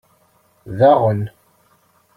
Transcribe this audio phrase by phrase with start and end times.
[0.77, 1.21] Daɣen.